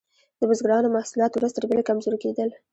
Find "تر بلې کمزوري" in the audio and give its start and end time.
1.55-2.17